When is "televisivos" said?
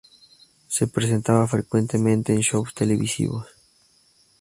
2.73-3.45